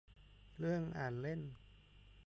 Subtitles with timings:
[0.59, 1.41] เรื่องอ่านเล่น